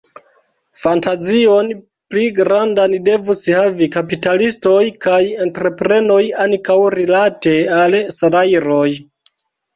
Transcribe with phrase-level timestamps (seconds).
[0.83, 1.67] Fantazion
[2.13, 8.91] pli grandan devus havi kapitalistoj kaj entreprenoj ankaŭ rilate al salajroj.